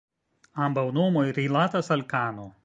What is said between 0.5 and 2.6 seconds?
Ambaŭ nomoj rilatas al "kano".